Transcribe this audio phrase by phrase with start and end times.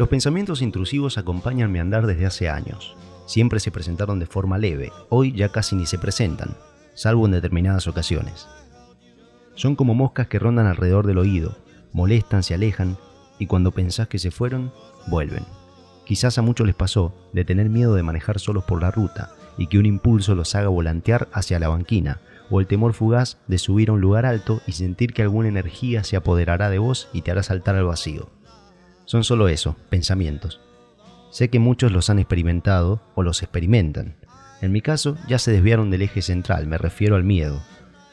[0.00, 2.96] Los pensamientos intrusivos acompañan mi andar desde hace años.
[3.26, 6.56] Siempre se presentaron de forma leve, hoy ya casi ni se presentan,
[6.94, 8.48] salvo en determinadas ocasiones.
[9.56, 11.58] Son como moscas que rondan alrededor del oído,
[11.92, 12.96] molestan, se alejan,
[13.38, 14.72] y cuando pensás que se fueron,
[15.08, 15.44] vuelven.
[16.06, 19.66] Quizás a muchos les pasó de tener miedo de manejar solos por la ruta y
[19.66, 23.90] que un impulso los haga volantear hacia la banquina, o el temor fugaz de subir
[23.90, 27.30] a un lugar alto y sentir que alguna energía se apoderará de vos y te
[27.30, 28.30] hará saltar al vacío.
[29.04, 30.60] Son solo eso, pensamientos.
[31.30, 34.16] Sé que muchos los han experimentado o los experimentan.
[34.62, 37.62] En mi caso ya se desviaron del eje central, me refiero al miedo.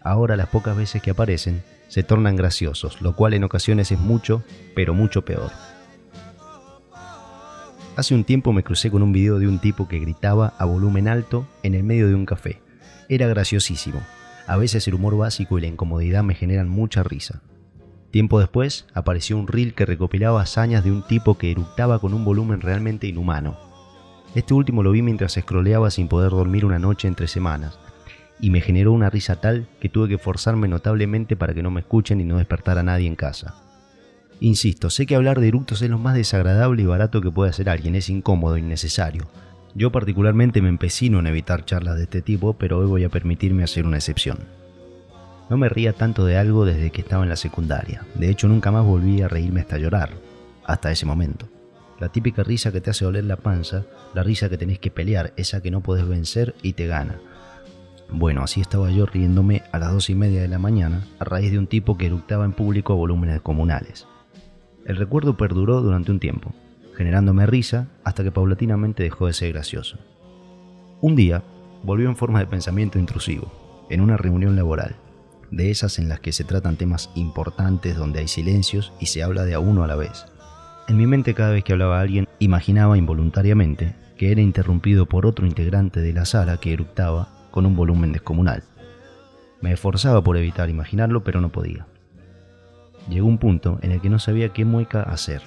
[0.00, 4.44] Ahora las pocas veces que aparecen se tornan graciosos, lo cual en ocasiones es mucho,
[4.76, 5.50] pero mucho peor.
[7.94, 11.08] Hace un tiempo me crucé con un video de un tipo que gritaba a volumen
[11.08, 12.62] alto en el medio de un café.
[13.10, 14.00] Era graciosísimo.
[14.46, 17.42] A veces el humor básico y la incomodidad me generan mucha risa.
[18.10, 22.24] Tiempo después apareció un reel que recopilaba hazañas de un tipo que eructaba con un
[22.24, 23.58] volumen realmente inhumano.
[24.34, 27.78] Este último lo vi mientras scrolleaba sin poder dormir una noche entre semanas,
[28.40, 31.80] y me generó una risa tal que tuve que forzarme notablemente para que no me
[31.80, 33.54] escuchen y no despertar a nadie en casa.
[34.42, 37.68] Insisto, sé que hablar de eructos es lo más desagradable y barato que puede hacer
[37.68, 39.28] alguien, es incómodo, innecesario.
[39.76, 43.62] Yo particularmente me empecino en evitar charlas de este tipo, pero hoy voy a permitirme
[43.62, 44.40] hacer una excepción.
[45.48, 48.04] No me ría tanto de algo desde que estaba en la secundaria.
[48.16, 50.10] De hecho, nunca más volví a reírme hasta llorar.
[50.64, 51.46] Hasta ese momento.
[52.00, 55.32] La típica risa que te hace doler la panza, la risa que tenés que pelear,
[55.36, 57.20] esa que no podés vencer y te gana.
[58.10, 61.52] Bueno, así estaba yo riéndome a las dos y media de la mañana a raíz
[61.52, 64.08] de un tipo que eructaba en público a volúmenes comunales.
[64.86, 66.52] El recuerdo perduró durante un tiempo,
[66.96, 69.98] generándome risa hasta que paulatinamente dejó de ser gracioso.
[71.00, 71.42] Un día,
[71.82, 74.96] volvió en forma de pensamiento intrusivo, en una reunión laboral
[75.52, 79.44] de esas en las que se tratan temas importantes donde hay silencios y se habla
[79.44, 80.24] de a uno a la vez.
[80.88, 85.46] En mi mente cada vez que hablaba alguien imaginaba involuntariamente que era interrumpido por otro
[85.46, 88.64] integrante de la sala que eructaba con un volumen descomunal.
[89.60, 91.86] Me esforzaba por evitar imaginarlo, pero no podía.
[93.08, 95.42] Llegó un punto en el que no sabía qué mueca hacer.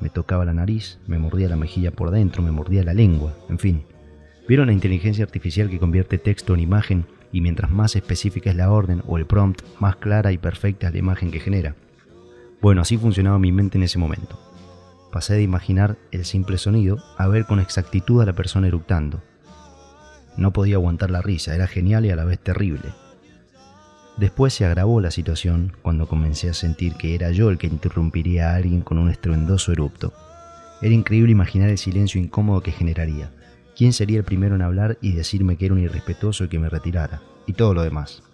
[0.00, 3.58] Me tocaba la nariz, me mordía la mejilla por dentro, me mordía la lengua, en
[3.58, 3.84] fin.
[4.46, 8.70] ¿Vieron la inteligencia artificial que convierte texto en imagen y mientras más específica es la
[8.70, 11.74] orden o el prompt, más clara y perfecta es la imagen que genera.
[12.60, 14.40] Bueno, así funcionaba mi mente en ese momento.
[15.12, 19.22] Pasé de imaginar el simple sonido a ver con exactitud a la persona eructando.
[20.36, 22.90] No podía aguantar la risa, era genial y a la vez terrible.
[24.18, 28.50] Después se agravó la situación cuando comencé a sentir que era yo el que interrumpiría
[28.50, 30.12] a alguien con un estruendoso erupto.
[30.82, 33.30] Era increíble imaginar el silencio incómodo que generaría.
[33.76, 36.68] ¿Quién sería el primero en hablar y decirme que era un irrespetuoso y que me
[36.68, 37.22] retirara?
[37.46, 38.24] Y todo lo demás.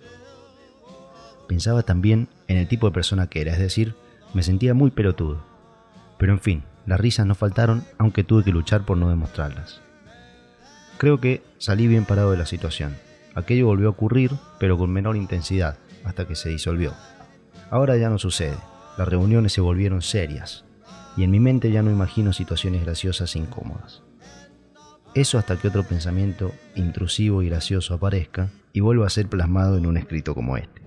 [1.49, 3.95] Pensaba también en el tipo de persona que era, es decir,
[4.33, 5.45] me sentía muy pelotudo.
[6.19, 9.83] Pero en fin, las risas no faltaron, aunque tuve que luchar por no demostrarlas.
[10.97, 12.97] Creo que salí bien parado de la situación.
[13.35, 16.93] Aquello volvió a ocurrir, pero con menor intensidad, hasta que se disolvió.
[17.71, 18.57] Ahora ya no sucede.
[18.97, 20.65] Las reuniones se volvieron serias,
[21.17, 24.03] y en mi mente ya no imagino situaciones graciosas e incómodas.
[25.15, 29.87] Eso hasta que otro pensamiento intrusivo y gracioso aparezca y vuelva a ser plasmado en
[29.87, 30.84] un escrito como este.